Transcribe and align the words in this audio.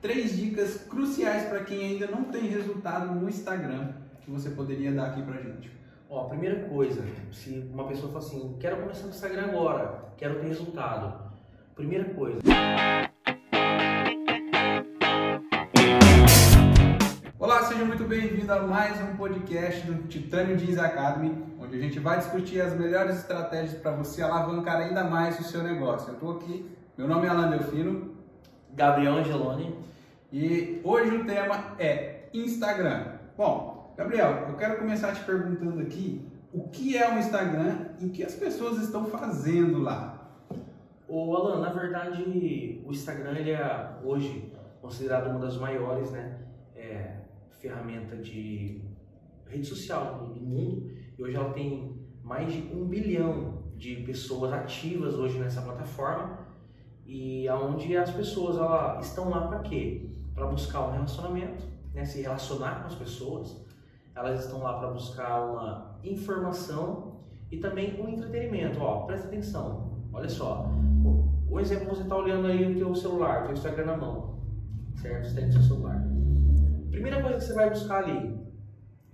três 0.00 0.36
dicas 0.36 0.84
cruciais 0.84 1.48
para 1.48 1.64
quem 1.64 1.84
ainda 1.84 2.06
não 2.06 2.24
tem 2.24 2.42
resultado 2.42 3.12
no 3.12 3.28
Instagram 3.28 3.92
que 4.20 4.30
você 4.30 4.50
poderia 4.50 4.92
dar 4.92 5.06
aqui 5.06 5.22
pra 5.22 5.40
gente. 5.40 5.70
Ó, 6.08 6.26
a 6.26 6.28
primeira 6.28 6.68
coisa, 6.68 7.02
se 7.32 7.68
uma 7.72 7.86
pessoa 7.88 8.12
fala 8.12 8.24
assim, 8.24 8.56
quero 8.60 8.76
começar 8.76 9.04
no 9.04 9.10
Instagram 9.10 9.46
agora, 9.46 10.04
quero 10.16 10.36
ter 10.40 10.46
resultado. 10.46 11.32
Primeira 11.74 12.04
coisa. 12.14 12.38
Olá, 17.38 17.62
seja 17.64 17.84
muito 17.84 18.04
bem-vindo 18.04 18.52
a 18.52 18.62
mais 18.62 19.00
um 19.00 19.16
podcast 19.16 19.84
do 19.86 20.06
Titânio 20.06 20.58
Jeans 20.58 20.78
Academy, 20.78 21.44
onde 21.60 21.76
a 21.76 21.80
gente 21.80 21.98
vai 21.98 22.18
discutir 22.18 22.60
as 22.60 22.72
melhores 22.74 23.16
estratégias 23.16 23.80
para 23.80 23.92
você 23.92 24.22
alavancar 24.22 24.76
ainda 24.76 25.04
mais 25.04 25.40
o 25.40 25.44
seu 25.44 25.62
negócio. 25.62 26.10
Eu 26.10 26.14
estou 26.14 26.36
aqui, 26.36 26.70
meu 26.96 27.08
nome 27.08 27.26
é 27.26 27.30
Alan 27.30 27.50
Delfino. 27.50 28.17
Gabriel 28.78 29.14
Angeloni. 29.14 29.74
E 30.32 30.80
hoje 30.84 31.16
o 31.16 31.24
tema 31.24 31.74
é 31.80 32.28
Instagram. 32.32 33.18
Bom, 33.36 33.92
Gabriel, 33.96 34.46
eu 34.48 34.56
quero 34.56 34.78
começar 34.78 35.12
te 35.12 35.24
perguntando 35.24 35.80
aqui 35.80 36.24
o 36.52 36.68
que 36.68 36.96
é 36.96 37.12
o 37.12 37.18
Instagram 37.18 37.88
e 37.98 38.06
o 38.06 38.10
que 38.10 38.22
as 38.22 38.36
pessoas 38.36 38.78
estão 38.78 39.06
fazendo 39.06 39.80
lá. 39.80 40.30
O 41.08 41.34
Alan, 41.34 41.60
na 41.60 41.72
verdade, 41.72 42.22
o 42.86 42.92
Instagram 42.92 43.36
ele 43.36 43.50
é 43.50 43.96
hoje 44.04 44.52
considerado 44.80 45.28
uma 45.28 45.40
das 45.40 45.56
maiores, 45.56 46.12
né, 46.12 46.38
é, 46.76 47.16
ferramenta 47.58 48.16
de 48.16 48.80
rede 49.48 49.66
social 49.66 50.18
do 50.18 50.40
mundo. 50.40 50.88
E 51.18 51.20
hoje 51.20 51.34
ela 51.34 51.52
tem 51.52 52.00
mais 52.22 52.52
de 52.52 52.60
um 52.72 52.86
bilhão 52.86 53.64
de 53.74 53.96
pessoas 53.96 54.52
ativas 54.52 55.14
hoje 55.14 55.36
nessa 55.36 55.62
plataforma 55.62 56.46
e 57.08 57.48
aonde 57.48 57.96
as 57.96 58.10
pessoas 58.10 58.58
ela, 58.58 59.00
estão 59.00 59.30
lá 59.30 59.48
para 59.48 59.60
quê? 59.60 60.10
Para 60.34 60.46
buscar 60.46 60.86
um 60.86 60.92
relacionamento, 60.92 61.64
né, 61.94 62.04
se 62.04 62.20
relacionar 62.20 62.82
com 62.82 62.88
as 62.88 62.94
pessoas. 62.94 63.66
Elas 64.14 64.44
estão 64.44 64.62
lá 64.62 64.78
para 64.78 64.90
buscar 64.90 65.42
uma 65.42 65.98
informação 66.04 67.22
e 67.50 67.56
também 67.56 67.98
um 67.98 68.08
entretenimento. 68.10 68.78
Ó, 68.80 69.06
presta 69.06 69.26
atenção. 69.26 70.06
Olha 70.12 70.28
só. 70.28 70.70
O 71.50 71.58
exemplo 71.58 71.88
você 71.88 72.02
está 72.02 72.14
olhando 72.14 72.46
aí 72.46 72.72
o 72.72 72.76
teu 72.76 72.94
celular, 72.94 73.40
o 73.40 73.44
teu 73.46 73.54
Instagram 73.54 73.86
na 73.86 73.96
mão, 73.96 74.38
certo? 74.96 75.28
Você 75.28 75.34
tem 75.34 75.46
no 75.46 75.52
seu 75.52 75.62
celular. 75.62 76.06
Primeira 76.90 77.22
coisa 77.22 77.38
que 77.38 77.44
você 77.44 77.54
vai 77.54 77.70
buscar 77.70 78.04
ali 78.04 78.38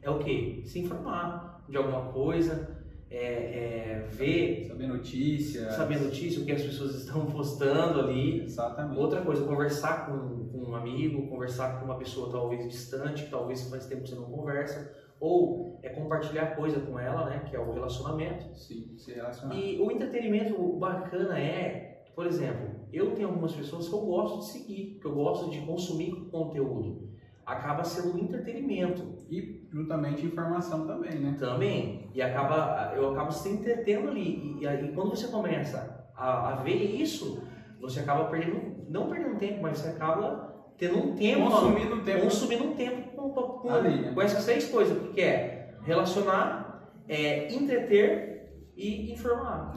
é 0.02 0.10
o 0.10 0.18
que? 0.18 0.64
Se 0.66 0.80
informar 0.80 1.62
de 1.68 1.76
alguma 1.76 2.12
coisa, 2.12 2.76
é, 3.16 4.02
é, 4.02 4.08
ver. 4.10 4.66
Saber 4.66 4.86
notícia. 4.88 5.70
Saber 5.70 6.00
notícia, 6.00 6.42
o 6.42 6.44
que 6.44 6.52
as 6.52 6.62
pessoas 6.62 6.94
estão 6.94 7.26
postando 7.30 8.00
ali. 8.00 8.42
Exatamente. 8.42 8.98
Outra 8.98 9.22
coisa, 9.22 9.44
conversar 9.44 10.06
com, 10.06 10.48
com 10.48 10.70
um 10.70 10.74
amigo, 10.74 11.28
conversar 11.28 11.78
com 11.78 11.84
uma 11.84 11.96
pessoa 11.96 12.30
talvez 12.30 12.66
distante, 12.68 13.24
que 13.24 13.30
talvez 13.30 13.68
faz 13.68 13.86
tempo 13.86 14.02
que 14.02 14.10
você 14.10 14.16
não 14.16 14.24
conversa. 14.24 14.92
Ou 15.20 15.78
é 15.82 15.88
compartilhar 15.90 16.56
coisa 16.56 16.80
com 16.80 16.98
ela, 16.98 17.26
né? 17.26 17.44
Que 17.48 17.56
é 17.56 17.60
o 17.60 17.72
relacionamento. 17.72 18.52
Sim, 18.56 18.94
se 18.98 19.12
relacionar. 19.12 19.54
E 19.54 19.78
o 19.80 19.90
entretenimento 19.90 20.60
bacana 20.74 21.38
é, 21.38 22.04
por 22.14 22.26
exemplo, 22.26 22.70
eu 22.92 23.12
tenho 23.14 23.28
algumas 23.28 23.52
pessoas 23.52 23.88
que 23.88 23.94
eu 23.94 24.00
gosto 24.00 24.40
de 24.40 24.46
seguir, 24.46 24.98
que 25.00 25.06
eu 25.06 25.14
gosto 25.14 25.50
de 25.50 25.60
consumir 25.60 26.12
conteúdo 26.30 27.14
acaba 27.46 27.84
sendo 27.84 28.14
um 28.14 28.18
entretenimento. 28.18 29.14
E 29.30 29.63
juntamente 29.74 30.24
informação 30.24 30.86
também, 30.86 31.18
né? 31.18 31.36
Também. 31.36 32.08
E 32.14 32.22
acaba, 32.22 32.92
eu 32.94 33.10
acabo 33.10 33.32
se 33.32 33.48
entretendo 33.48 34.08
ali. 34.08 34.56
E, 34.60 34.64
e, 34.64 34.92
quando 34.94 35.10
você 35.10 35.26
começa 35.26 36.06
a, 36.16 36.52
a, 36.52 36.54
ver 36.62 36.76
isso, 36.76 37.42
você 37.80 37.98
acaba 38.00 38.26
perdendo, 38.26 38.86
não 38.88 39.08
perdendo 39.08 39.36
tempo, 39.36 39.62
mas 39.62 39.78
você 39.78 39.88
acaba 39.88 40.54
tendo 40.78 40.98
um 40.98 41.16
tempo. 41.16 41.50
Consumindo 41.50 41.94
um 41.96 42.04
tempo. 42.04 42.22
Consumindo 42.22 42.64
um 42.64 42.74
tempo 42.76 43.16
com, 43.16 43.30
com, 43.32 43.70
ali, 43.70 44.00
né? 44.00 44.12
com 44.14 44.22
essas 44.22 44.44
seis 44.44 44.68
coisas, 44.70 44.96
que 45.12 45.20
é 45.20 45.74
relacionar, 45.82 46.92
é, 47.08 47.52
entreter 47.52 48.70
e 48.76 49.12
informar. 49.12 49.74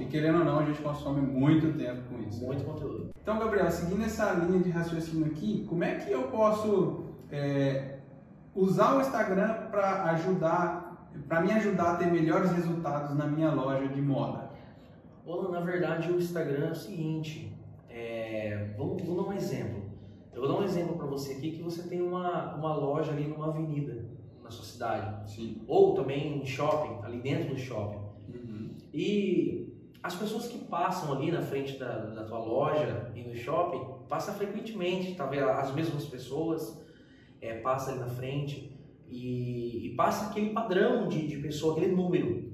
E 0.00 0.04
querendo 0.04 0.38
ou 0.38 0.44
não, 0.44 0.60
a 0.60 0.64
gente 0.64 0.80
consome 0.80 1.20
muito 1.20 1.76
tempo 1.76 2.02
com 2.08 2.22
isso. 2.22 2.44
Muito 2.44 2.64
conteúdo. 2.64 3.10
Então, 3.20 3.40
Gabriel, 3.40 3.68
seguindo 3.72 4.04
essa 4.04 4.32
linha 4.34 4.60
de 4.60 4.70
raciocínio 4.70 5.26
aqui, 5.26 5.66
como 5.68 5.82
é 5.82 5.96
que 5.96 6.12
eu 6.12 6.28
posso 6.28 7.06
é, 7.30 7.95
usar 8.56 8.96
o 8.96 9.00
Instagram 9.00 9.68
para 9.70 10.04
ajudar, 10.12 11.10
para 11.28 11.42
me 11.42 11.52
ajudar 11.52 11.92
a 11.92 11.96
ter 11.96 12.06
melhores 12.06 12.50
resultados 12.52 13.14
na 13.14 13.26
minha 13.26 13.52
loja 13.52 13.86
de 13.86 14.00
moda? 14.00 14.50
Olá, 15.26 15.50
na 15.50 15.60
verdade, 15.60 16.10
o 16.10 16.16
Instagram 16.16 16.68
é 16.68 16.70
o 16.70 16.74
seguinte. 16.74 17.54
É, 17.90 18.74
vamos, 18.78 19.02
vamos 19.02 19.24
dar 19.24 19.30
um 19.30 19.32
exemplo. 19.34 19.82
Eu 20.32 20.40
vou 20.40 20.50
dar 20.50 20.58
um 20.58 20.64
exemplo 20.64 20.96
para 20.96 21.06
você 21.06 21.34
aqui 21.34 21.52
que 21.52 21.62
você 21.62 21.82
tem 21.82 22.00
uma, 22.00 22.54
uma 22.54 22.74
loja 22.74 23.12
ali 23.12 23.26
numa 23.26 23.48
avenida 23.48 24.06
na 24.42 24.50
sua 24.50 24.64
cidade. 24.64 25.30
Sim. 25.30 25.62
Ou 25.66 25.94
também 25.94 26.38
em 26.38 26.46
shopping, 26.46 27.04
ali 27.04 27.20
dentro 27.20 27.54
do 27.54 27.58
shopping. 27.58 28.06
E 28.92 29.74
as 30.02 30.14
pessoas 30.14 30.46
que 30.46 30.58
passam 30.58 31.12
ali 31.12 31.30
na 31.30 31.42
frente 31.42 31.78
da, 31.78 31.98
da 32.06 32.24
tua 32.24 32.38
loja 32.38 33.10
e 33.14 33.22
no 33.22 33.34
shopping, 33.34 34.06
passam 34.08 34.34
frequentemente, 34.34 35.14
talvez 35.14 35.42
as 35.42 35.74
mesmas 35.74 36.06
pessoas, 36.06 36.85
é, 37.46 37.60
passa 37.60 37.90
ali 37.90 38.00
na 38.00 38.08
frente 38.08 38.76
e, 39.08 39.86
e 39.86 39.94
passa 39.94 40.30
aquele 40.30 40.50
padrão 40.50 41.08
de, 41.08 41.26
de 41.26 41.36
pessoa, 41.38 41.76
aquele 41.76 41.94
número. 41.94 42.52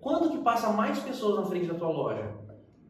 Quando 0.00 0.30
que 0.30 0.38
passa 0.38 0.70
mais 0.70 0.98
pessoas 0.98 1.36
na 1.36 1.46
frente 1.46 1.66
da 1.66 1.74
tua 1.74 1.88
loja? 1.88 2.30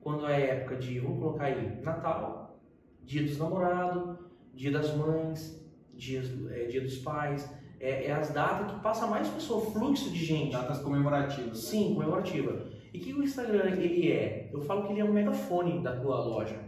Quando 0.00 0.26
é 0.26 0.58
época 0.58 0.76
de, 0.76 0.98
vamos 0.98 1.18
colocar 1.18 1.44
aí, 1.44 1.80
Natal, 1.82 2.58
Dia 3.02 3.22
dos 3.22 3.38
Namorados, 3.38 4.18
Dia 4.52 4.72
das 4.72 4.94
Mães, 4.96 5.64
Dia, 5.94 6.22
é, 6.50 6.64
dia 6.64 6.80
dos 6.80 6.98
Pais, 6.98 7.48
é, 7.80 8.06
é 8.06 8.12
as 8.12 8.30
datas 8.30 8.72
que 8.72 8.80
passa 8.80 9.06
mais 9.06 9.28
pessoa, 9.28 9.70
fluxo 9.70 10.10
de 10.10 10.24
gente. 10.24 10.52
Datas 10.52 10.78
comemorativas. 10.78 11.58
Sim, 11.58 11.94
comemorativa. 11.94 12.66
E 12.92 12.98
que 12.98 13.12
o 13.12 13.22
Instagram 13.22 13.70
ele 13.70 14.10
é? 14.10 14.50
Eu 14.52 14.60
falo 14.62 14.84
que 14.84 14.92
ele 14.92 15.00
é 15.00 15.04
um 15.04 15.12
megafone 15.12 15.82
da 15.82 15.96
tua 15.96 16.18
loja. 16.18 16.58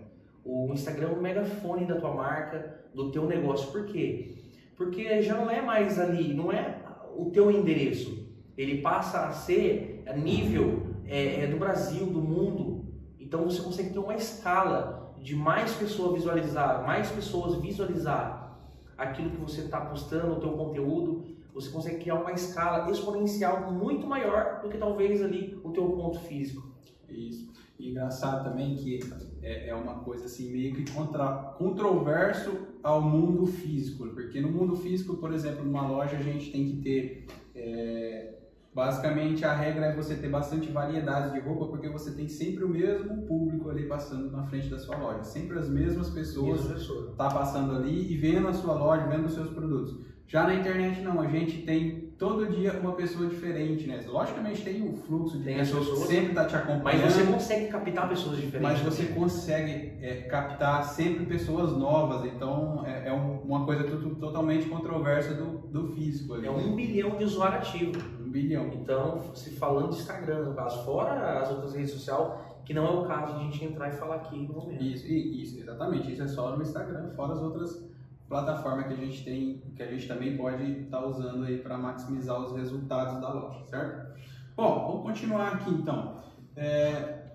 O 0.44 0.72
Instagram 0.72 1.08
é 1.08 1.12
um 1.12 1.20
megafone 1.20 1.86
da 1.86 1.96
tua 1.96 2.14
marca, 2.14 2.85
do 2.96 3.10
teu 3.10 3.26
negócio. 3.26 3.70
Por 3.70 3.84
quê? 3.84 4.34
Porque 4.74 5.22
já 5.22 5.36
não 5.36 5.50
é 5.50 5.60
mais 5.60 6.00
ali, 6.00 6.32
não 6.32 6.50
é 6.50 6.80
o 7.14 7.26
teu 7.26 7.50
endereço. 7.50 8.26
Ele 8.56 8.80
passa 8.80 9.26
a 9.26 9.32
ser 9.32 10.02
a 10.06 10.14
nível 10.14 10.86
é, 11.04 11.44
é 11.44 11.46
do 11.46 11.58
Brasil, 11.58 12.06
do 12.06 12.20
mundo. 12.20 12.86
Então 13.20 13.44
você 13.44 13.60
consegue 13.60 13.90
ter 13.90 13.98
uma 13.98 14.14
escala 14.14 15.14
de 15.20 15.36
mais 15.36 15.74
pessoas 15.74 16.14
visualizar, 16.14 16.86
mais 16.86 17.10
pessoas 17.10 17.60
visualizar 17.60 18.58
aquilo 18.96 19.30
que 19.30 19.36
você 19.36 19.62
está 19.62 19.80
postando, 19.80 20.32
o 20.32 20.40
teu 20.40 20.52
conteúdo, 20.52 21.24
você 21.52 21.68
consegue 21.70 21.98
criar 21.98 22.14
uma 22.14 22.32
escala 22.32 22.90
exponencial 22.90 23.72
muito 23.72 24.06
maior 24.06 24.60
do 24.62 24.68
que 24.68 24.78
talvez 24.78 25.22
ali 25.22 25.60
o 25.62 25.70
teu 25.70 25.90
ponto 25.90 26.18
físico. 26.20 26.66
Isso. 27.08 27.50
E 27.78 27.90
engraçado 27.90 28.44
também 28.44 28.74
que 28.74 29.00
é, 29.42 29.68
é 29.68 29.74
uma 29.74 30.00
coisa 30.00 30.24
assim 30.24 30.50
meio 30.50 30.74
que 30.74 30.90
contra, 30.92 31.54
controverso 31.58 32.75
ao 32.86 33.02
mundo 33.02 33.46
físico, 33.46 34.06
porque 34.10 34.40
no 34.40 34.48
mundo 34.48 34.76
físico, 34.76 35.16
por 35.16 35.32
exemplo, 35.32 35.64
numa 35.64 35.88
loja 35.88 36.16
a 36.16 36.22
gente 36.22 36.52
tem 36.52 36.64
que 36.66 36.76
ter 36.76 37.26
é, 37.54 38.32
Basicamente, 38.72 39.42
a 39.42 39.54
regra 39.54 39.86
é 39.86 39.96
você 39.96 40.14
ter 40.16 40.28
bastante 40.28 40.70
variedade 40.70 41.32
de 41.32 41.40
roupa, 41.40 41.66
porque 41.66 41.88
você 41.88 42.10
tem 42.10 42.28
sempre 42.28 42.62
o 42.62 42.68
mesmo 42.68 43.22
público 43.22 43.70
ali 43.70 43.84
passando 43.84 44.30
na 44.30 44.42
frente 44.42 44.68
da 44.68 44.78
sua 44.78 44.98
loja. 44.98 45.24
Sempre 45.24 45.58
as 45.58 45.66
mesmas 45.66 46.10
pessoas 46.10 46.62
estão 46.66 47.14
tá 47.14 47.30
passando 47.30 47.74
ali 47.74 48.12
e 48.12 48.18
vendo 48.18 48.46
a 48.48 48.52
sua 48.52 48.74
loja, 48.74 49.06
vendo 49.06 49.24
os 49.24 49.32
seus 49.32 49.48
produtos. 49.48 49.96
Já 50.26 50.46
na 50.46 50.56
internet, 50.56 51.00
não. 51.00 51.22
A 51.22 51.26
gente 51.26 51.62
tem 51.62 52.05
todo 52.18 52.46
dia 52.46 52.72
uma 52.80 52.92
pessoa 52.92 53.28
diferente, 53.28 53.86
né? 53.86 54.02
Logicamente 54.06 54.62
tem 54.62 54.88
o 54.88 54.96
fluxo 54.96 55.38
de 55.38 55.44
tem 55.44 55.58
pessoas, 55.58 55.88
pessoas 55.88 56.08
sempre 56.08 56.28
está 56.28 56.44
te 56.46 56.56
acompanhando. 56.56 57.02
Mas 57.02 57.12
você 57.12 57.24
consegue 57.24 57.66
captar 57.68 58.08
pessoas 58.08 58.36
diferentes. 58.36 58.62
Mas 58.62 58.80
você 58.80 59.06
consegue 59.06 59.92
é, 60.00 60.22
captar 60.28 60.84
sempre 60.84 61.26
pessoas 61.26 61.72
novas. 61.72 62.24
Então, 62.24 62.84
é, 62.86 63.08
é 63.08 63.12
uma 63.12 63.64
coisa 63.64 63.84
totalmente 63.84 64.68
controversa 64.68 65.34
do, 65.34 65.58
do 65.68 65.92
físico. 65.94 66.34
Ali, 66.34 66.46
é 66.46 66.50
um 66.50 66.70
né? 66.70 66.76
bilhão 66.76 67.16
de 67.16 67.24
usuários 67.24 67.68
ativos 67.68 68.16
bilhão. 68.36 68.70
Então, 68.74 69.34
se 69.34 69.50
falando 69.50 69.90
de 69.90 69.96
Instagram, 69.96 70.44
no 70.44 70.54
caso, 70.54 70.84
fora 70.84 71.40
as 71.40 71.50
outras 71.50 71.74
redes 71.74 71.92
sociais, 71.92 72.32
que 72.64 72.74
não 72.74 72.86
é 72.86 72.90
o 72.90 73.04
caso 73.04 73.34
de 73.34 73.40
a 73.40 73.42
gente 73.44 73.64
entrar 73.64 73.88
e 73.88 73.92
falar 73.92 74.16
aqui 74.16 74.36
no 74.36 74.54
momento. 74.54 74.82
Isso, 74.82 75.06
isso, 75.06 75.60
exatamente. 75.60 76.12
Isso 76.12 76.22
é 76.22 76.28
só 76.28 76.54
no 76.54 76.62
Instagram, 76.62 77.10
fora 77.14 77.32
as 77.32 77.40
outras 77.40 77.95
plataformas 78.28 78.86
que 78.86 78.94
a 78.94 78.96
gente 78.96 79.24
tem, 79.24 79.62
que 79.74 79.82
a 79.82 79.86
gente 79.86 80.08
também 80.08 80.36
pode 80.36 80.62
estar 80.82 81.00
tá 81.00 81.06
usando 81.06 81.44
aí 81.44 81.58
para 81.58 81.78
maximizar 81.78 82.40
os 82.40 82.56
resultados 82.56 83.20
da 83.20 83.32
loja, 83.32 83.64
certo? 83.66 84.16
Bom, 84.56 84.86
vamos 84.88 85.02
continuar 85.02 85.54
aqui 85.54 85.70
então. 85.70 86.22
É, 86.56 87.26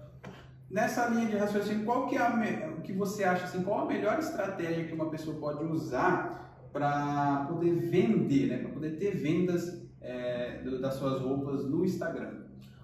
nessa 0.70 1.08
linha 1.08 1.28
de 1.28 1.38
raciocínio, 1.38 1.86
qual 1.86 2.08
que 2.08 2.16
é 2.16 2.22
a, 2.22 2.74
o 2.78 2.82
que 2.82 2.94
você 2.94 3.24
acha 3.24 3.46
assim, 3.46 3.64
qual 3.64 3.82
a 3.82 3.86
melhor 3.86 4.20
estratégia 4.20 4.86
que 4.86 4.94
uma 4.94 5.10
pessoa 5.10 5.38
pode 5.38 5.64
usar 5.64 6.42
para 6.74 7.46
poder 7.48 7.74
vender, 7.74 8.48
né, 8.48 8.58
para 8.58 8.70
poder 8.70 8.98
ter 8.98 9.16
vendas 9.16 9.86
é, 10.02 10.62
das 10.82 10.96
suas 10.96 11.22
roupas 11.22 11.66
no 11.66 11.86
Instagram? 11.86 12.42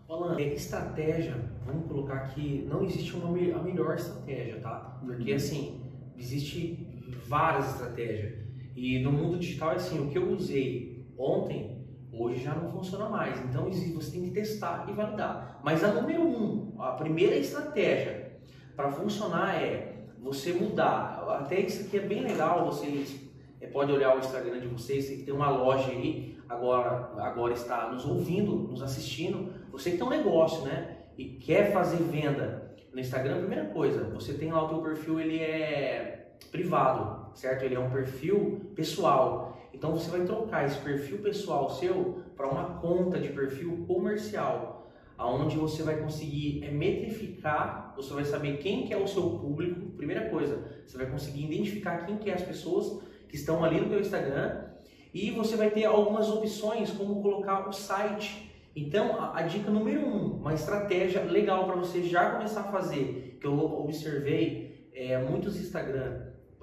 Alan, 0.09 0.39
é, 0.39 0.53
estratégia, 0.53 1.35
vamos 1.65 1.87
colocar 1.87 2.15
aqui, 2.15 2.65
não 2.69 2.83
existe 2.83 3.13
uma 3.15 3.29
a 3.29 3.61
melhor 3.61 3.95
estratégia, 3.95 4.61
tá? 4.61 4.97
Porque 5.05 5.31
uhum. 5.31 5.35
assim, 5.35 5.81
existe 6.17 6.86
várias 7.25 7.71
estratégias. 7.71 8.33
E 8.75 8.99
no 8.99 9.11
mundo 9.11 9.39
digital 9.39 9.71
é 9.71 9.75
assim, 9.75 9.99
o 9.99 10.09
que 10.09 10.17
eu 10.17 10.31
usei 10.31 11.05
ontem, 11.17 11.85
hoje 12.11 12.43
já 12.43 12.53
não 12.53 12.71
funciona 12.71 13.09
mais. 13.09 13.39
Então 13.43 13.69
você 13.71 14.11
tem 14.11 14.23
que 14.23 14.31
testar 14.31 14.85
e 14.89 14.93
validar. 14.93 15.59
Mas 15.63 15.83
a 15.83 15.91
número 15.91 16.21
um, 16.21 16.75
a 16.79 16.91
primeira 16.91 17.35
estratégia 17.35 18.33
para 18.75 18.91
funcionar 18.91 19.55
é 19.55 19.95
você 20.19 20.53
mudar. 20.53 21.23
Até 21.39 21.59
isso 21.59 21.85
aqui 21.85 21.97
é 21.97 22.01
bem 22.01 22.21
legal, 22.21 22.65
vocês 22.65 23.19
é, 23.59 23.67
pode 23.67 23.91
olhar 23.91 24.15
o 24.15 24.19
Instagram 24.19 24.59
de 24.59 24.67
vocês, 24.67 25.07
tem 25.23 25.33
uma 25.33 25.49
loja 25.49 25.89
aí, 25.89 26.37
agora, 26.47 27.11
agora 27.17 27.53
está 27.53 27.91
nos 27.91 28.05
ouvindo, 28.05 28.55
nos 28.55 28.81
assistindo. 28.81 29.51
Você 29.71 29.91
que 29.91 29.97
tem 29.97 30.05
um 30.05 30.09
negócio, 30.09 30.63
né? 30.63 30.97
E 31.17 31.25
quer 31.25 31.71
fazer 31.71 31.97
venda 32.03 32.75
no 32.93 32.99
Instagram, 32.99 33.39
primeira 33.39 33.65
coisa, 33.65 34.03
você 34.05 34.33
tem 34.33 34.51
lá 34.51 34.63
o 34.63 34.69
teu 34.69 34.81
perfil, 34.81 35.19
ele 35.19 35.39
é 35.39 36.16
privado, 36.51 37.35
certo? 37.35 37.63
Ele 37.63 37.75
é 37.75 37.79
um 37.79 37.89
perfil 37.89 38.71
pessoal. 38.75 39.57
Então 39.73 39.91
você 39.91 40.09
vai 40.09 40.25
trocar 40.25 40.65
esse 40.65 40.79
perfil 40.79 41.19
pessoal 41.19 41.69
seu 41.69 42.23
para 42.35 42.47
uma 42.47 42.79
conta 42.79 43.19
de 43.19 43.29
perfil 43.29 43.85
comercial, 43.87 44.87
aonde 45.17 45.57
você 45.57 45.83
vai 45.83 45.97
conseguir 45.97 46.63
é, 46.63 46.71
metrificar, 46.71 47.93
você 47.95 48.13
vai 48.13 48.23
saber 48.23 48.57
quem 48.57 48.85
que 48.85 48.93
é 48.93 48.97
o 48.97 49.07
seu 49.07 49.23
público. 49.23 49.91
Primeira 49.97 50.29
coisa, 50.29 50.63
você 50.85 50.97
vai 50.97 51.07
conseguir 51.07 51.45
identificar 51.45 52.05
quem 52.05 52.17
que 52.17 52.29
é 52.29 52.33
as 52.33 52.43
pessoas 52.43 53.01
que 53.27 53.35
estão 53.35 53.63
ali 53.63 53.81
no 53.81 53.89
teu 53.89 53.99
Instagram 53.99 54.67
e 55.13 55.31
você 55.31 55.55
vai 55.55 55.71
ter 55.71 55.85
algumas 55.85 56.29
opções 56.29 56.91
como 56.91 57.21
colocar 57.21 57.67
o 57.67 57.73
site. 57.73 58.51
Então, 58.75 59.19
a, 59.19 59.39
a 59.39 59.41
dica 59.41 59.71
número 59.71 60.05
um, 60.05 60.37
uma 60.37 60.53
estratégia 60.53 61.23
legal 61.23 61.65
para 61.65 61.75
você 61.75 62.03
já 62.03 62.31
começar 62.31 62.61
a 62.61 62.71
fazer, 62.71 63.37
que 63.39 63.47
eu 63.47 63.57
observei 63.57 64.66
é, 64.97 65.17
muitos 65.19 65.59
Instagram, 65.59 66.21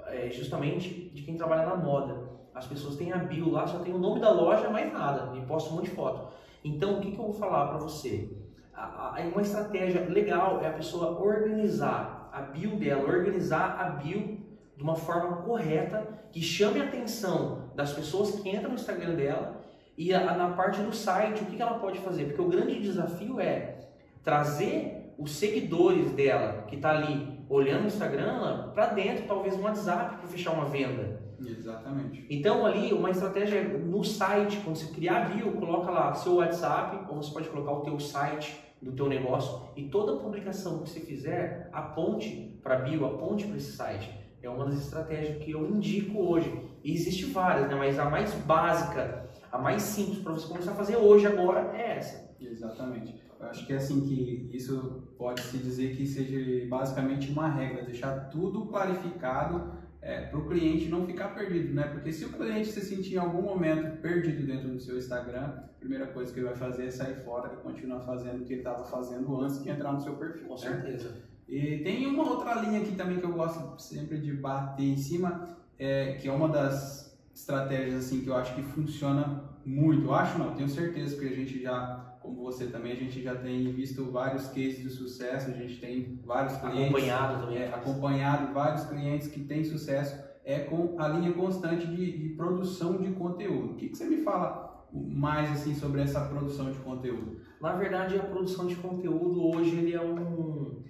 é, 0.09 0.29
justamente 0.31 1.11
de 1.15 1.23
quem 1.23 1.37
trabalha 1.37 1.65
na 1.65 1.77
moda. 1.77 2.35
As 2.53 2.67
pessoas 2.67 2.97
têm 2.97 3.13
a 3.13 3.19
bio 3.19 3.51
lá, 3.51 3.67
só 3.67 3.79
tem 3.79 3.95
o 3.95 3.99
nome 3.99 4.21
da 4.21 4.31
loja, 4.31 4.69
mais 4.69 4.93
nada, 4.93 5.37
e 5.37 5.43
posta 5.43 5.71
um 5.71 5.77
monte 5.77 5.91
de 5.91 5.97
foto. 5.97 6.33
Então, 6.65 6.99
o 6.99 7.01
que, 7.01 7.13
que 7.13 7.19
eu 7.19 7.25
vou 7.25 7.33
falar 7.33 7.69
para 7.69 7.79
você? 7.79 8.29
A, 8.73 9.17
a, 9.17 9.21
uma 9.33 9.43
estratégia 9.43 10.09
legal 10.09 10.61
é 10.61 10.67
a 10.67 10.73
pessoa 10.73 11.21
organizar 11.21 12.29
a 12.33 12.43
bio 12.43 12.77
dela, 12.77 13.03
organizar 13.05 13.79
a 13.81 13.91
bio 13.91 14.39
de 14.77 14.83
uma 14.83 14.97
forma 14.97 15.37
correta, 15.43 16.07
que 16.33 16.43
chame 16.43 16.81
a 16.81 16.85
atenção 16.85 17.71
das 17.77 17.93
pessoas 17.93 18.33
que 18.33 18.49
entram 18.49 18.71
no 18.71 18.75
Instagram 18.75 19.15
dela 19.15 19.61
e 19.97 20.13
a, 20.13 20.35
na 20.35 20.51
parte 20.51 20.83
do 20.83 20.93
site, 20.93 21.43
o 21.43 21.47
que, 21.47 21.57
que 21.57 21.63
ela 21.63 21.79
pode 21.79 22.01
fazer? 22.01 22.25
Porque 22.25 22.43
o 22.43 22.49
grande 22.49 22.81
desafio 22.81 23.41
é 23.41 23.77
trazer 24.25 25.15
os 25.17 25.33
seguidores 25.33 26.11
dela, 26.13 26.65
que 26.67 26.75
está 26.75 26.91
ali 26.91 27.34
olhando 27.49 27.85
o 27.85 27.87
Instagram, 27.87 28.71
para 28.75 28.87
dentro, 28.87 29.27
talvez 29.27 29.57
no 29.57 29.63
WhatsApp, 29.63 30.17
para 30.17 30.29
fechar 30.29 30.53
uma 30.53 30.67
venda. 30.67 31.23
Exatamente. 31.41 32.27
Então 32.31 32.65
ali, 32.65 32.93
uma 32.93 33.11
estratégia 33.11 33.63
no 33.65 34.03
site, 34.03 34.61
quando 34.65 34.77
você 34.77 34.93
criar 34.93 35.27
a 35.27 35.29
bio, 35.29 35.53
coloca 35.53 35.91
lá 35.91 36.15
seu 36.15 36.37
WhatsApp, 36.37 37.07
ou 37.09 37.17
você 37.17 37.33
pode 37.33 37.49
colocar 37.49 37.73
o 37.73 37.81
teu 37.81 37.99
site 37.99 38.59
do 38.81 38.93
teu 38.93 39.09
negócio, 39.09 39.63
e 39.77 39.89
toda 39.89 40.21
publicação 40.21 40.83
que 40.83 40.91
você 40.91 41.01
fizer, 41.01 41.69
aponte 41.73 42.59
para 42.63 42.77
a 42.77 42.79
bio, 42.79 43.07
aponte 43.07 43.47
para 43.47 43.57
esse 43.57 43.73
site 43.73 44.25
é 44.47 44.51
uma 44.51 44.67
das 44.67 44.79
estratégias 44.79 45.43
que 45.43 45.51
eu 45.53 45.67
indico 45.67 46.19
hoje. 46.19 46.53
E 46.83 46.93
existe 46.93 47.25
várias, 47.27 47.69
né? 47.69 47.75
mas 47.75 47.99
a 47.99 48.09
mais 48.09 48.33
básica, 48.35 49.31
a 49.51 49.59
mais 49.59 49.83
simples 49.83 50.19
para 50.19 50.33
você 50.33 50.47
começar 50.47 50.73
a 50.73 50.75
fazer 50.75 50.97
hoje, 50.97 51.27
agora, 51.27 51.73
é 51.75 51.97
essa. 51.97 52.35
Exatamente. 52.41 53.24
Acho 53.41 53.67
que 53.67 53.73
é 53.73 53.77
assim 53.77 54.01
que 54.01 54.51
isso 54.53 55.09
pode 55.19 55.41
se 55.43 55.59
dizer 55.59 55.97
que 55.97 56.07
seja 56.07 56.67
basicamente 56.67 57.31
uma 57.31 57.49
regra, 57.49 57.85
deixar 57.85 58.31
tudo 58.31 58.67
clarificado 58.67 59.73
é, 60.01 60.27
para 60.27 60.39
o 60.39 60.47
cliente 60.47 60.89
não 60.89 61.07
ficar 61.07 61.29
perdido, 61.29 61.73
né? 61.73 61.85
Porque 61.85 62.13
se 62.13 62.27
o 62.27 62.33
cliente 62.33 62.69
se 62.69 62.81
sentir 62.83 63.15
em 63.15 63.19
algum 63.19 63.43
momento 63.43 64.01
perdido 64.03 64.47
dentro 64.47 64.69
do 64.69 64.79
seu 64.79 64.99
Instagram, 64.99 65.41
a 65.41 65.79
primeira 65.79 66.07
coisa 66.09 66.33
que 66.33 66.39
ele 66.39 66.47
vai 66.47 66.57
fazer 66.57 66.87
é 66.87 66.91
sair 66.91 67.17
fora 67.25 67.55
e 67.55 67.57
continuar 67.63 68.01
fazendo 68.01 68.43
o 68.43 68.45
que 68.45 68.53
ele 68.53 68.61
estava 68.61 68.85
fazendo 68.85 69.41
antes 69.41 69.63
de 69.63 69.71
entrar 69.71 69.93
no 69.93 70.01
seu 70.01 70.15
perfil. 70.17 70.47
Com 70.47 70.57
certeza. 70.59 71.15
E 71.49 71.79
tem 71.79 72.07
uma 72.07 72.29
outra 72.29 72.55
linha 72.61 72.81
aqui 72.81 72.95
também 72.95 73.19
que 73.19 73.25
eu 73.25 73.33
gosto 73.33 73.81
sempre 73.81 74.19
de 74.19 74.33
bater 74.33 74.85
em 74.85 74.97
cima, 74.97 75.49
é, 75.79 76.13
que 76.15 76.29
é 76.29 76.33
uma 76.33 76.49
das 76.49 77.19
estratégias 77.35 78.05
assim 78.05 78.21
que 78.21 78.29
eu 78.29 78.37
acho 78.37 78.55
que 78.55 78.63
funciona 78.63 79.44
muito. 79.65 80.05
Eu 80.05 80.15
acho 80.15 80.39
não, 80.39 80.55
tenho 80.55 80.69
certeza 80.69 81.17
que 81.19 81.27
a 81.27 81.35
gente 81.35 81.63
já, 81.63 82.17
como 82.21 82.43
você 82.43 82.67
também, 82.67 82.93
a 82.93 82.97
gente 82.97 83.23
já 83.23 83.35
tem 83.35 83.73
visto 83.73 84.11
vários 84.11 84.49
cases 84.49 84.83
de 84.83 84.91
sucesso, 84.91 85.51
a 85.51 85.55
gente 85.55 85.81
tem 85.81 86.21
vários 86.25 86.57
clientes 86.57 86.83
acompanhado 86.83 87.41
também, 87.43 87.59
é, 87.59 87.69
acompanhado 87.69 88.55
vários 88.55 88.85
clientes 88.85 89.29
que 89.29 89.41
têm 89.41 89.65
sucesso 89.65 90.23
é 90.45 90.61
com 90.61 90.97
a 90.99 91.09
linha 91.09 91.33
constante 91.33 91.87
de, 91.87 92.19
de 92.19 92.29
produção 92.31 92.99
de 92.99 93.11
conteúdo. 93.13 93.73
O 93.73 93.77
que, 93.77 93.89
que 93.89 93.97
você 93.97 94.05
me 94.05 94.19
fala 94.19 94.87
mais 94.93 95.51
assim 95.51 95.75
sobre 95.75 96.03
essa 96.03 96.21
produção 96.27 96.71
de 96.71 96.79
conteúdo? 96.79 97.41
Na 97.61 97.73
verdade, 97.73 98.19
a 98.19 98.23
produção 98.23 98.67
de 98.67 98.77
conteúdo 98.77 99.43
hoje 99.47 99.77
ele 99.77 99.95
é 99.95 100.01
um 100.01 100.83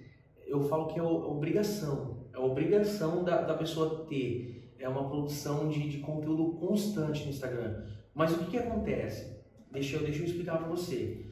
eu 0.45 0.61
falo 0.61 0.87
que 0.87 0.99
é 0.99 1.03
obrigação. 1.03 2.27
É 2.33 2.37
obrigação 2.37 3.23
da, 3.23 3.41
da 3.41 3.53
pessoa 3.55 4.05
ter 4.07 4.55
é 4.77 4.87
uma 4.87 5.09
produção 5.09 5.67
de, 5.67 5.89
de 5.89 5.97
conteúdo 5.99 6.57
constante 6.59 7.23
no 7.23 7.29
Instagram. 7.29 7.83
Mas 8.15 8.33
o 8.33 8.39
que, 8.39 8.51
que 8.51 8.57
acontece? 8.57 9.35
Deixa 9.69 9.97
eu, 9.97 10.03
deixa 10.03 10.21
eu 10.21 10.25
explicar 10.25 10.57
para 10.57 10.69
você. 10.69 11.27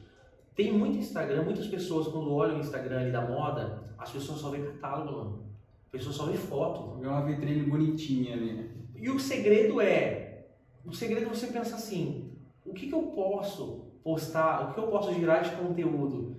Tem 0.54 0.72
muito 0.72 0.98
Instagram, 0.98 1.42
muitas 1.42 1.66
pessoas 1.66 2.06
quando 2.06 2.32
olham 2.32 2.58
o 2.58 2.60
Instagram 2.60 3.00
ali 3.00 3.10
da 3.10 3.22
moda, 3.22 3.94
as 3.98 4.12
pessoas 4.12 4.38
só 4.38 4.50
veem 4.50 4.64
catálogo, 4.64 5.12
mano. 5.16 5.46
As 5.86 5.90
pessoas 5.90 6.14
só 6.14 6.26
veem 6.26 6.36
foto. 6.36 7.00
Vê 7.00 7.08
uma 7.08 7.24
vitrine 7.24 7.62
bonitinha 7.62 8.34
ali, 8.34 8.52
né? 8.52 8.68
E 8.94 9.10
o 9.10 9.18
segredo 9.18 9.80
é, 9.80 10.46
o 10.84 10.92
segredo 10.92 11.26
é 11.26 11.28
você 11.28 11.46
pensar 11.46 11.76
assim, 11.76 12.30
o 12.64 12.74
que, 12.74 12.86
que 12.86 12.94
eu 12.94 13.02
posso 13.02 13.86
postar, 14.02 14.70
o 14.70 14.74
que 14.74 14.80
eu 14.80 14.88
posso 14.88 15.12
gerar 15.14 15.40
de 15.40 15.56
conteúdo 15.56 16.36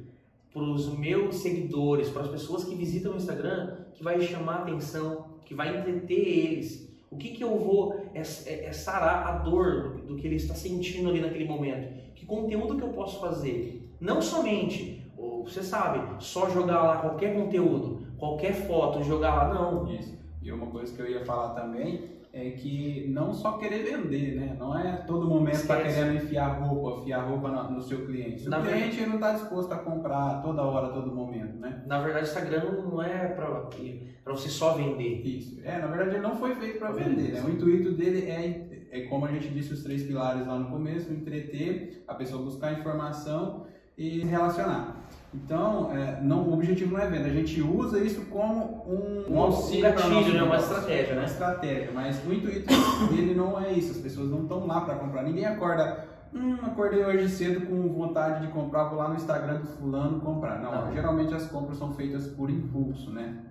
para 0.53 0.63
os 0.63 0.87
meus 0.97 1.37
seguidores, 1.37 2.09
para 2.09 2.21
as 2.21 2.29
pessoas 2.29 2.63
que 2.63 2.75
visitam 2.75 3.13
o 3.13 3.17
Instagram, 3.17 3.77
que 3.93 4.03
vai 4.03 4.21
chamar 4.21 4.61
atenção, 4.61 5.39
que 5.43 5.53
vai 5.53 5.77
entreter 5.77 6.27
eles. 6.27 6.94
O 7.15 7.17
que, 7.17 7.29
que 7.29 7.43
eu 7.43 7.57
vou 7.57 7.95
é, 8.13 8.21
é, 8.21 8.65
é 8.65 8.71
sarar 8.73 9.25
a 9.25 9.31
dor 9.39 9.93
do, 9.93 10.07
do, 10.07 10.15
que 10.17 10.27
ele 10.27 10.35
está 10.35 10.53
sentindo 10.53 11.09
ali 11.09 11.21
naquele 11.21 11.47
momento. 11.47 12.13
Que 12.13 12.25
conteúdo 12.25 12.77
que 12.77 12.83
eu 12.83 12.89
posso 12.89 13.21
fazer? 13.21 13.95
Não 14.01 14.21
somente, 14.21 15.09
você 15.45 15.63
sabe, 15.63 16.21
só 16.23 16.49
jogar 16.49 16.83
lá 16.83 16.97
qualquer 16.97 17.33
conteúdo, 17.33 18.05
qualquer 18.17 18.53
foto, 18.53 19.03
jogar 19.03 19.33
lá, 19.33 19.53
não. 19.53 19.93
Isso. 19.93 20.13
E 20.41 20.51
uma 20.51 20.67
coisa 20.67 20.93
que 20.93 21.01
eu 21.01 21.09
ia 21.09 21.23
falar 21.23 21.53
também 21.53 22.09
é 22.37 22.49
que 22.49 23.07
não 23.07 23.33
só 23.33 23.53
querer 23.53 23.83
vender, 23.83 24.35
né? 24.35 24.57
Não 24.59 24.77
é 24.77 24.97
todo 25.07 25.25
momento 25.25 25.55
estar 25.55 25.77
tá 25.77 25.83
querendo 25.83 26.17
enfiar 26.17 26.59
roupa, 26.59 26.99
enfiar 26.99 27.21
roupa 27.21 27.47
no, 27.47 27.71
no 27.71 27.81
seu 27.81 28.05
cliente. 28.05 28.41
Se 28.41 28.49
o 28.49 28.51
cliente 28.51 28.97
verdade, 28.97 29.05
não 29.05 29.15
está 29.15 29.31
disposto 29.31 29.71
a 29.71 29.77
comprar 29.77 30.41
toda 30.41 30.61
hora, 30.61 30.89
todo 30.89 31.15
momento, 31.15 31.57
né? 31.57 31.81
Na 31.87 32.01
verdade, 32.01 32.25
o 32.25 32.27
Instagram 32.27 32.71
não 32.91 33.01
é 33.01 33.29
para 33.29 34.33
você 34.33 34.49
só 34.49 34.73
vender. 34.73 35.25
Isso. 35.25 35.61
É, 35.63 35.79
na 35.79 35.87
verdade, 35.87 36.09
ele 36.09 36.27
não 36.27 36.35
foi 36.35 36.53
feito 36.55 36.77
para 36.77 36.91
vender, 36.91 37.31
né? 37.31 37.41
O 37.41 37.49
intuito 37.49 37.93
dele 37.93 38.29
é, 38.29 38.87
é, 38.91 39.01
como 39.03 39.25
a 39.25 39.31
gente 39.31 39.47
disse, 39.47 39.71
os 39.71 39.81
três 39.81 40.03
pilares 40.03 40.45
lá 40.45 40.59
no 40.59 40.69
começo, 40.69 41.13
entreter, 41.13 42.03
a 42.05 42.15
pessoa 42.15 42.43
buscar 42.43 42.73
informação 42.73 43.65
e 43.97 44.25
relacionar. 44.25 45.04
Então, 45.43 45.91
é, 45.95 46.21
não, 46.21 46.47
o 46.47 46.53
objetivo 46.53 46.93
não 46.93 47.01
é 47.01 47.07
venda, 47.07 47.25
a 47.25 47.33
gente 47.33 47.61
usa 47.61 47.99
isso 47.99 48.25
como 48.27 48.85
um, 48.87 49.33
um 49.33 49.39
auxílio, 49.39 49.85
uma 49.85 50.55
estratégia, 50.55 51.13
né? 51.13 51.19
Uma 51.19 51.25
estratégia, 51.25 51.91
mas 51.93 52.25
o 52.25 52.33
intuito 52.33 52.67
dele 53.13 53.35
não 53.35 53.59
é 53.59 53.73
isso, 53.73 53.91
as 53.91 53.97
pessoas 53.97 54.29
não 54.29 54.43
estão 54.43 54.65
lá 54.65 54.81
para 54.81 54.95
comprar. 54.95 55.23
Ninguém 55.23 55.45
acorda, 55.45 56.07
hum, 56.33 56.55
acordei 56.63 57.03
hoje 57.03 57.29
cedo 57.29 57.65
com 57.67 57.89
vontade 57.89 58.47
de 58.47 58.53
comprar, 58.53 58.85
vou 58.85 58.97
lá 58.97 59.09
no 59.09 59.15
Instagram 59.15 59.59
do 59.59 59.67
fulano 59.67 60.21
comprar. 60.21 60.61
Não, 60.61 60.85
não. 60.85 60.93
geralmente 60.93 61.33
as 61.33 61.47
compras 61.47 61.77
são 61.77 61.93
feitas 61.93 62.27
por 62.27 62.49
impulso, 62.49 63.11
né? 63.11 63.43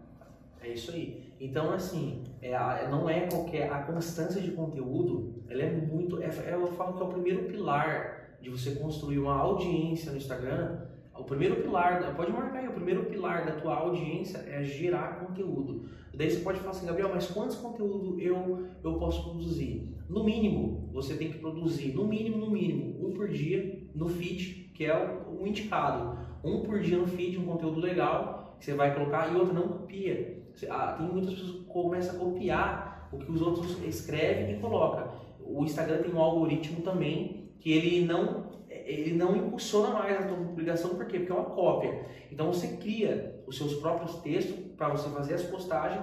É 0.62 0.70
isso 0.70 0.90
aí. 0.90 1.34
Então, 1.38 1.70
assim, 1.70 2.24
é, 2.40 2.88
não 2.88 3.08
é 3.08 3.26
qualquer. 3.26 3.70
A 3.70 3.80
constância 3.80 4.40
de 4.40 4.52
conteúdo, 4.52 5.44
ela 5.50 5.62
é 5.62 5.70
muito. 5.70 6.22
É, 6.22 6.30
eu 6.50 6.66
falo 6.68 6.94
que 6.94 7.02
é 7.02 7.04
o 7.04 7.08
primeiro 7.08 7.44
pilar 7.44 8.38
de 8.40 8.48
você 8.48 8.74
construir 8.74 9.18
uma 9.18 9.36
audiência 9.36 10.10
no 10.10 10.16
Instagram 10.16 10.78
o 11.16 11.24
primeiro 11.24 11.56
pilar, 11.62 12.14
pode 12.16 12.32
marcar 12.32 12.58
aí, 12.58 12.68
o 12.68 12.72
primeiro 12.72 13.04
pilar 13.04 13.46
da 13.46 13.52
tua 13.52 13.74
audiência 13.76 14.38
é 14.38 14.62
gerar 14.62 15.24
conteúdo. 15.24 15.88
Daí 16.12 16.30
você 16.30 16.40
pode 16.40 16.58
falar 16.58 16.72
assim, 16.72 16.86
Gabriel, 16.86 17.10
mas 17.12 17.26
quantos 17.28 17.56
conteúdo 17.56 18.20
eu, 18.20 18.66
eu 18.82 18.94
posso 18.94 19.22
produzir? 19.22 19.94
No 20.08 20.24
mínimo, 20.24 20.88
você 20.92 21.16
tem 21.16 21.30
que 21.30 21.38
produzir, 21.38 21.94
no 21.94 22.06
mínimo, 22.06 22.38
no 22.38 22.50
mínimo, 22.50 23.06
um 23.06 23.12
por 23.12 23.28
dia 23.28 23.82
no 23.94 24.08
feed, 24.08 24.70
que 24.74 24.84
é 24.84 24.96
o, 24.96 25.42
o 25.42 25.46
indicado. 25.46 26.18
Um 26.42 26.60
por 26.62 26.80
dia 26.80 26.98
no 26.98 27.06
feed, 27.06 27.38
um 27.38 27.46
conteúdo 27.46 27.80
legal, 27.80 28.56
que 28.58 28.64
você 28.64 28.74
vai 28.74 28.92
colocar, 28.92 29.32
e 29.32 29.36
outro 29.36 29.54
não 29.54 29.68
copia. 29.68 30.44
Você, 30.54 30.68
ah, 30.68 30.94
tem 30.98 31.06
muitas 31.06 31.32
pessoas 31.32 31.52
que 31.52 31.64
começam 31.64 32.16
a 32.16 32.18
copiar 32.18 33.08
o 33.12 33.18
que 33.18 33.30
os 33.30 33.40
outros 33.40 33.82
escrevem 33.84 34.56
e 34.56 34.60
coloca. 34.60 35.10
O 35.40 35.64
Instagram 35.64 36.02
tem 36.02 36.12
um 36.12 36.20
algoritmo 36.20 36.82
também 36.82 37.50
que 37.60 37.72
ele 37.72 38.04
não 38.04 38.43
ele 38.84 39.14
não 39.14 39.36
impulsiona 39.36 39.90
mais 39.90 40.18
a 40.18 40.28
tua 40.28 40.36
publicação, 40.36 40.94
por 40.94 41.06
quê? 41.06 41.18
Porque 41.18 41.32
é 41.32 41.34
uma 41.34 41.50
cópia. 41.50 42.06
Então 42.30 42.52
você 42.52 42.76
cria 42.76 43.42
os 43.46 43.56
seus 43.56 43.74
próprios 43.76 44.16
textos 44.16 44.56
para 44.76 44.88
você 44.88 45.08
fazer 45.10 45.34
as 45.34 45.42
postagens 45.42 46.02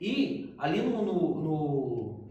E 0.00 0.54
ali 0.58 0.80
no, 0.82 1.02
no, 1.04 1.40
no, 1.40 2.30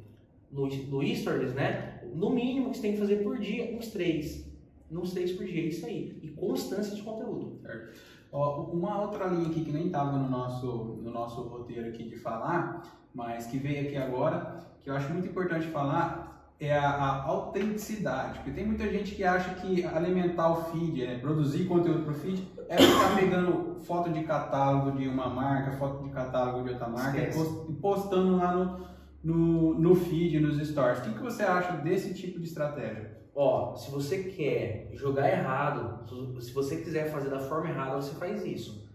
no, 0.52 0.68
no 0.68 1.16
Stories, 1.16 1.54
né? 1.54 2.02
No 2.14 2.30
mínimo 2.30 2.72
que 2.72 2.78
você 2.78 2.82
tem 2.82 2.94
que 2.94 3.00
fazer 3.00 3.18
por 3.18 3.38
dia, 3.38 3.76
uns 3.76 3.88
três. 3.92 4.50
Uns 4.92 5.14
três 5.14 5.32
por 5.32 5.46
dia, 5.46 5.68
isso 5.68 5.86
aí. 5.86 6.20
E 6.22 6.28
constância 6.30 6.96
de 6.96 7.02
conteúdo. 7.02 7.60
Certo. 7.62 7.94
Ó, 8.32 8.64
uma 8.72 9.02
outra 9.02 9.28
linha 9.28 9.50
aqui 9.50 9.64
que 9.64 9.72
nem 9.72 9.88
estava 9.88 10.18
no 10.18 10.30
nosso, 10.30 11.00
no 11.02 11.12
nosso 11.12 11.42
roteiro 11.44 11.90
aqui 11.90 12.04
de 12.06 12.16
falar, 12.16 12.82
mas 13.14 13.48
que 13.48 13.58
veio 13.58 13.88
aqui 13.88 13.98
agora, 13.98 14.60
que 14.82 14.90
eu 14.90 14.96
acho 14.96 15.12
muito 15.12 15.28
importante 15.28 15.68
falar, 15.68 16.31
é 16.62 16.78
a, 16.78 16.90
a, 16.90 17.24
autenticidade. 17.26 18.36
Porque 18.36 18.52
tem 18.52 18.66
muita 18.66 18.88
gente 18.88 19.16
que 19.16 19.24
acha 19.24 19.56
que 19.56 19.84
alimentar 19.84 20.52
o 20.52 20.72
feed, 20.72 21.04
é, 21.04 21.18
produzir 21.18 21.66
conteúdo 21.66 22.04
para 22.04 22.12
o 22.12 22.16
feed, 22.16 22.48
é 22.70 22.78
ficar 22.78 23.16
pegando 23.16 23.82
foto 23.82 24.12
de 24.12 24.24
catálogo 24.24 24.96
de 24.96 25.08
uma 25.08 25.28
marca, 25.28 25.72
foto 25.72 26.04
de 26.04 26.12
catálogo 26.12 26.64
de 26.64 26.70
outra 26.74 26.88
marca 26.88 27.20
e 27.20 27.74
postando 27.74 28.38
lá 28.38 28.54
no, 28.54 28.88
no, 29.24 29.74
no 29.74 29.96
feed, 29.96 30.40
nos 30.40 30.58
stories. 30.66 31.00
O 31.00 31.02
que, 31.02 31.14
que 31.14 31.24
você 31.24 31.42
acha 31.42 31.74
desse 31.78 32.14
tipo 32.14 32.40
de 32.40 32.46
estratégia? 32.46 33.20
Ó, 33.34 33.76
se 33.76 33.90
você 33.90 34.20
quer 34.24 34.92
jogar 34.94 35.30
errado, 35.30 36.06
se 36.40 36.54
você 36.54 36.78
quiser 36.78 37.10
fazer 37.12 37.30
da 37.30 37.40
forma 37.40 37.70
errada, 37.70 37.96
você 37.96 38.14
faz 38.16 38.46
isso. 38.46 38.88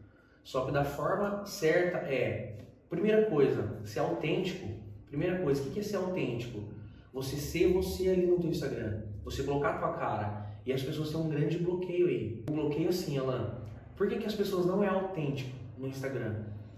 Só 0.45 0.65
que 0.65 0.71
da 0.71 0.85
forma 0.85 1.45
certa 1.45 1.99
é, 1.99 2.59
primeira 2.89 3.29
coisa, 3.29 3.81
ser 3.85 3.99
autêntico. 3.99 4.69
Primeira 5.09 5.41
coisa, 5.41 5.63
o 5.63 5.73
que 5.73 5.81
é 5.81 5.83
ser 5.83 5.97
autêntico? 5.97 6.76
Você 7.17 7.37
ser 7.37 7.73
você 7.73 8.11
ali 8.11 8.27
no 8.27 8.39
teu 8.39 8.51
Instagram, 8.51 9.01
você 9.25 9.43
colocar 9.43 9.71
a 9.71 9.79
tua 9.79 9.95
cara. 9.95 10.51
E 10.67 10.71
as 10.71 10.83
pessoas 10.83 11.11
têm 11.11 11.19
um 11.19 11.31
grande 11.31 11.57
bloqueio 11.57 12.09
aí. 12.09 12.45
Um 12.51 12.53
bloqueio 12.57 12.91
assim, 12.91 13.17
Alan. 13.17 13.55
Por 13.97 14.07
que, 14.07 14.19
que 14.19 14.27
as 14.27 14.35
pessoas 14.35 14.67
não 14.67 14.85
é 14.85 14.89
autêntico 14.89 15.49
no 15.79 15.89
Instagram? 15.89 16.35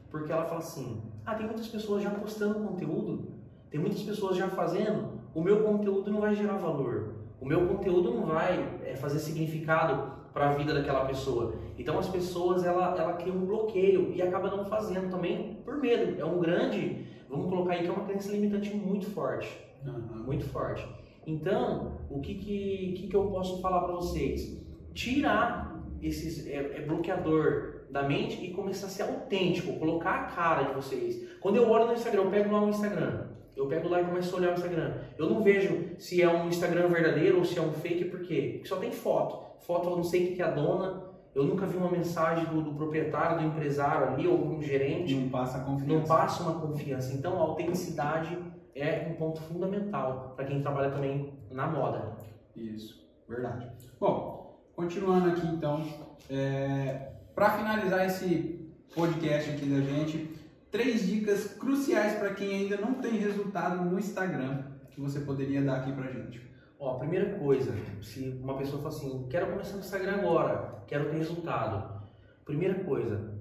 Porque 0.08 0.30
ela 0.30 0.44
fala 0.44 0.60
assim, 0.60 1.02
ah, 1.26 1.34
tem 1.34 1.44
muitas 1.44 1.66
pessoas 1.66 2.04
já 2.04 2.10
postando 2.10 2.64
conteúdo, 2.64 3.32
tem 3.68 3.80
muitas 3.80 4.00
pessoas 4.00 4.36
já 4.36 4.48
fazendo, 4.48 5.08
o 5.34 5.42
meu 5.42 5.64
conteúdo 5.64 6.08
não 6.08 6.20
vai 6.20 6.36
gerar 6.36 6.56
valor, 6.56 7.14
o 7.40 7.44
meu 7.44 7.66
conteúdo 7.66 8.14
não 8.14 8.24
vai 8.24 8.78
é, 8.84 8.94
fazer 8.94 9.18
significado 9.18 10.12
para 10.32 10.50
a 10.50 10.52
vida 10.54 10.72
daquela 10.72 11.04
pessoa. 11.04 11.56
Então 11.76 11.98
as 11.98 12.08
pessoas 12.08 12.64
ela 12.64 12.96
ela 12.96 13.14
cria 13.14 13.32
um 13.32 13.44
bloqueio 13.44 14.12
e 14.14 14.22
acaba 14.22 14.48
não 14.48 14.64
fazendo 14.66 15.10
também 15.10 15.58
por 15.64 15.78
medo. 15.78 16.20
É 16.20 16.24
um 16.24 16.38
grande, 16.38 17.04
vamos 17.28 17.50
colocar 17.50 17.72
aí 17.72 17.82
que 17.82 17.88
é 17.88 17.92
uma 17.92 18.04
crença 18.04 18.30
limitante 18.30 18.72
muito 18.72 19.10
forte. 19.10 19.66
Uhum. 19.84 20.24
Muito 20.24 20.44
forte. 20.46 20.86
Então, 21.26 21.98
o 22.10 22.20
que, 22.20 22.34
que, 22.34 22.92
que, 22.96 23.08
que 23.08 23.16
eu 23.16 23.26
posso 23.30 23.60
falar 23.60 23.82
para 23.82 23.94
vocês? 23.94 24.60
Tirar 24.94 25.84
esses 26.02 26.46
é, 26.46 26.78
é, 26.78 26.86
bloqueador 26.86 27.82
da 27.90 28.02
mente 28.02 28.44
e 28.44 28.52
começar 28.52 28.86
a 28.86 28.90
ser 28.90 29.02
autêntico, 29.02 29.78
colocar 29.78 30.10
a 30.12 30.24
cara 30.24 30.62
de 30.64 30.74
vocês. 30.74 31.38
Quando 31.40 31.56
eu 31.56 31.68
olho 31.68 31.86
no 31.86 31.92
Instagram, 31.92 32.22
eu 32.22 32.30
pego 32.30 32.52
lá 32.52 32.62
o 32.62 32.68
Instagram. 32.68 33.28
Eu 33.56 33.66
pego 33.66 33.88
lá 33.88 34.00
e 34.00 34.04
começo 34.04 34.34
a 34.34 34.38
olhar 34.38 34.50
o 34.50 34.54
Instagram. 34.54 34.94
Eu 35.18 35.28
não 35.28 35.42
vejo 35.42 35.96
se 35.98 36.22
é 36.22 36.28
um 36.28 36.48
Instagram 36.48 36.88
verdadeiro 36.88 37.38
ou 37.38 37.44
se 37.44 37.58
é 37.58 37.62
um 37.62 37.72
fake, 37.72 38.04
por 38.04 38.20
quê? 38.20 38.52
Porque 38.54 38.68
só 38.68 38.76
tem 38.76 38.92
foto. 38.92 39.58
Foto 39.66 39.88
eu 39.88 39.96
não 39.96 40.04
sei 40.04 40.32
o 40.32 40.36
que 40.36 40.42
é 40.42 40.44
a 40.44 40.50
dona, 40.50 41.08
eu 41.34 41.44
nunca 41.44 41.66
vi 41.66 41.76
uma 41.76 41.90
mensagem 41.90 42.44
do, 42.46 42.62
do, 42.62 42.74
proprietário, 42.74 43.38
do 43.38 43.46
empresário 43.46 44.08
ali, 44.08 44.26
ou 44.26 44.44
um 44.44 44.62
gerente. 44.62 45.14
Não 45.14 45.28
passa 45.28 45.60
confiança. 45.60 45.92
Não 45.92 46.04
passa 46.04 46.42
uma 46.42 46.60
confiança. 46.60 47.14
Então, 47.14 47.36
a 47.36 47.42
autenticidade 47.42 48.38
é 48.80 49.08
um 49.10 49.14
ponto 49.14 49.40
fundamental 49.42 50.34
para 50.36 50.44
quem 50.44 50.60
trabalha 50.60 50.90
também 50.90 51.32
na 51.50 51.66
moda. 51.66 52.16
Isso, 52.54 53.06
verdade. 53.28 53.70
Bom, 53.98 54.60
continuando 54.74 55.30
aqui 55.30 55.46
então, 55.46 55.84
é, 56.30 57.12
para 57.34 57.50
finalizar 57.50 58.06
esse 58.06 58.70
podcast 58.94 59.50
aqui 59.50 59.66
da 59.66 59.80
gente, 59.80 60.34
três 60.70 61.06
dicas 61.06 61.54
cruciais 61.54 62.18
para 62.18 62.34
quem 62.34 62.54
ainda 62.54 62.76
não 62.76 62.94
tem 62.94 63.12
resultado 63.12 63.84
no 63.84 63.98
Instagram 63.98 64.64
que 64.90 65.00
você 65.00 65.20
poderia 65.20 65.62
dar 65.62 65.76
aqui 65.76 65.92
para 65.92 66.10
gente. 66.10 66.40
Ó, 66.78 66.96
a 66.96 66.98
primeira 66.98 67.38
coisa, 67.38 67.72
se 68.00 68.38
uma 68.42 68.56
pessoa 68.56 68.82
fala 68.82 68.94
assim, 68.94 69.26
quero 69.28 69.50
começar 69.50 69.74
no 69.74 69.80
Instagram 69.80 70.16
agora, 70.16 70.82
quero 70.86 71.10
ter 71.10 71.16
resultado. 71.16 72.02
Primeira 72.44 72.84
coisa, 72.84 73.34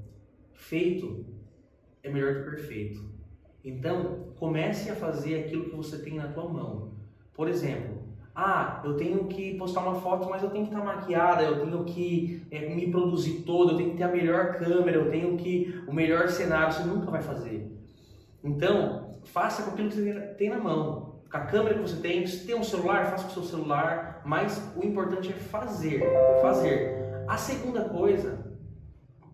feito 0.54 1.26
é 2.04 2.10
melhor 2.10 2.36
que 2.36 2.50
perfeito. 2.50 3.17
Então, 3.68 4.28
comece 4.40 4.90
a 4.90 4.96
fazer 4.96 5.42
aquilo 5.42 5.66
que 5.66 5.76
você 5.76 5.98
tem 5.98 6.16
na 6.16 6.30
tua 6.30 6.48
mão. 6.48 6.94
Por 7.34 7.50
exemplo, 7.50 7.98
ah, 8.34 8.82
eu 8.86 8.96
tenho 8.96 9.26
que 9.26 9.56
postar 9.58 9.82
uma 9.82 9.96
foto, 9.96 10.30
mas 10.30 10.42
eu 10.42 10.50
tenho 10.50 10.66
que 10.66 10.74
estar 10.74 10.86
maquiada, 10.86 11.44
eu 11.44 11.60
tenho 11.60 11.84
que 11.84 12.48
é, 12.50 12.74
me 12.74 12.90
produzir 12.90 13.42
todo, 13.42 13.72
eu 13.72 13.78
tenho 13.78 13.92
que 13.92 13.98
ter 13.98 14.04
a 14.04 14.08
melhor 14.08 14.54
câmera, 14.54 14.96
eu 14.96 15.12
tenho 15.12 15.36
que 15.36 15.84
o 15.86 15.94
melhor 15.94 16.30
cenário, 16.30 16.74
você 16.74 16.84
nunca 16.84 17.12
vai 17.12 17.22
fazer. 17.22 17.70
Então, 18.42 19.18
faça 19.26 19.64
com 19.64 19.72
aquilo 19.72 19.90
que 19.90 19.96
você 19.96 20.14
tem 20.38 20.50
na 20.50 20.60
mão. 20.60 21.18
Com 21.30 21.38
a 21.38 21.42
câmera 21.42 21.76
que 21.76 21.82
você 21.82 21.98
tem, 21.98 22.26
se 22.26 22.48
tem 22.48 22.56
um 22.56 22.64
celular, 22.64 23.12
faça 23.12 23.26
com 23.26 23.32
o 23.32 23.34
seu 23.34 23.44
celular, 23.44 24.22
mas 24.24 24.62
o 24.78 24.86
importante 24.86 25.30
é 25.30 25.34
fazer, 25.34 26.02
fazer. 26.42 26.96
A 27.28 27.36
segunda 27.36 27.82
coisa 27.82 28.47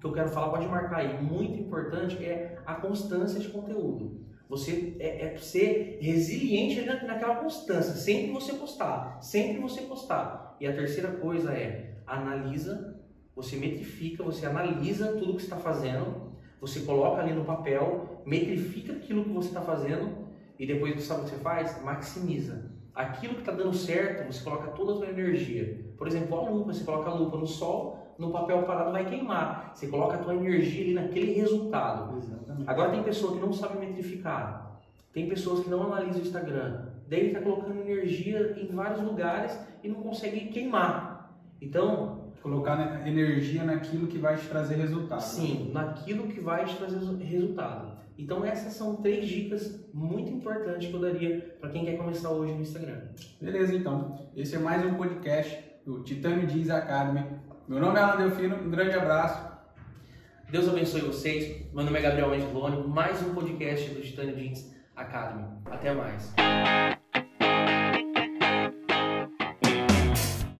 que 0.03 0.07
eu 0.07 0.11
quero 0.11 0.29
falar, 0.29 0.49
pode 0.49 0.67
marcar 0.67 0.97
aí, 0.97 1.23
muito 1.23 1.57
importante, 1.57 2.17
é 2.25 2.59
a 2.65 2.75
constância 2.75 3.39
de 3.39 3.47
conteúdo. 3.47 4.21
Você 4.49 4.97
é, 4.99 5.27
é 5.27 5.37
ser 5.37 5.97
resiliente 6.01 6.81
na, 6.81 7.01
naquela 7.03 7.35
constância, 7.35 7.93
sempre 7.93 8.33
você 8.33 8.51
postar, 8.53 9.17
sempre 9.21 9.61
você 9.61 9.81
postar. 9.83 10.57
E 10.59 10.67
a 10.67 10.75
terceira 10.75 11.09
coisa 11.09 11.53
é 11.53 11.95
analisa, 12.05 12.99
você 13.33 13.55
metrifica, 13.55 14.21
você 14.23 14.45
analisa 14.45 15.13
tudo 15.13 15.37
que 15.37 15.41
está 15.41 15.55
fazendo, 15.55 16.33
você 16.59 16.81
coloca 16.81 17.21
ali 17.21 17.31
no 17.31 17.45
papel, 17.45 18.21
metrifica 18.25 18.91
aquilo 18.91 19.23
que 19.23 19.31
você 19.31 19.47
está 19.47 19.61
fazendo 19.61 20.27
e 20.59 20.67
depois 20.67 21.01
sabe 21.01 21.21
o 21.21 21.23
que 21.23 21.29
você 21.29 21.37
faz? 21.37 21.81
Maximiza. 21.81 22.69
Aquilo 22.93 23.35
que 23.35 23.39
está 23.39 23.53
dando 23.53 23.73
certo, 23.73 24.31
você 24.31 24.43
coloca 24.43 24.71
toda 24.71 24.91
a 24.91 24.95
sua 24.97 25.07
energia. 25.07 25.81
Por 25.97 26.07
exemplo, 26.07 26.37
a 26.37 26.49
lupa, 26.49 26.73
você 26.73 26.83
coloca 26.83 27.09
a 27.09 27.13
lupa 27.13 27.37
no 27.37 27.47
sol, 27.47 28.02
no 28.17 28.31
papel 28.31 28.63
parado 28.63 28.91
vai 28.91 29.05
queimar. 29.05 29.71
Você 29.73 29.87
coloca 29.87 30.15
a 30.15 30.17
tua 30.19 30.35
energia 30.35 30.83
ali 30.83 30.93
naquele 30.93 31.33
resultado. 31.33 32.17
Exatamente. 32.17 32.69
Agora 32.69 32.91
tem 32.91 33.03
pessoa 33.03 33.33
que 33.33 33.39
não 33.39 33.53
sabe 33.53 33.79
metrificar. 33.79 34.79
Tem 35.11 35.27
pessoas 35.27 35.63
que 35.63 35.69
não 35.69 35.83
analisam 35.83 36.21
o 36.21 36.25
Instagram. 36.25 36.85
Daí 37.07 37.27
está 37.27 37.41
colocando 37.41 37.79
energia 37.79 38.55
em 38.57 38.67
vários 38.67 39.01
lugares 39.01 39.57
e 39.83 39.87
não 39.87 40.01
consegue 40.01 40.47
queimar. 40.47 41.37
Então, 41.61 42.31
colocar 42.41 43.07
energia 43.07 43.63
naquilo 43.63 44.07
que 44.07 44.17
vai 44.17 44.35
te 44.35 44.47
trazer 44.47 44.75
resultado. 44.75 45.21
Sim, 45.21 45.71
naquilo 45.73 46.27
que 46.27 46.41
vai 46.41 46.65
te 46.65 46.75
trazer 46.75 46.99
resultado. 47.23 47.93
Então 48.17 48.45
essas 48.45 48.73
são 48.73 48.97
três 48.97 49.27
dicas 49.27 49.89
muito 49.93 50.31
importantes 50.31 50.87
que 50.87 50.93
eu 50.93 50.99
daria 50.99 51.57
para 51.59 51.69
quem 51.69 51.83
quer 51.83 51.97
começar 51.97 52.29
hoje 52.29 52.53
no 52.53 52.61
Instagram. 52.61 53.01
Beleza, 53.41 53.73
então. 53.73 54.29
Esse 54.35 54.55
é 54.55 54.59
mais 54.59 54.85
um 54.85 54.93
podcast 54.95 55.63
do 55.85 56.03
Titânio 56.03 56.47
Jeans 56.47 56.69
Academy. 56.69 57.25
Meu 57.65 57.79
nome 57.79 57.97
é 57.97 58.03
Alan 58.03 58.17
Delfino, 58.17 58.57
um 58.57 58.69
grande 58.69 58.93
abraço. 58.93 59.41
Deus 60.49 60.67
abençoe 60.67 60.99
vocês. 60.99 61.65
Meu 61.73 61.85
nome 61.85 61.97
é 61.97 62.01
Gabriel 62.01 62.33
Angeloni, 62.33 62.85
mais 62.89 63.21
um 63.21 63.33
podcast 63.33 63.89
do 63.89 64.01
Titânio 64.01 64.37
Jeans 64.37 64.75
Academy. 64.93 65.45
Até 65.65 65.93
mais. 65.93 66.33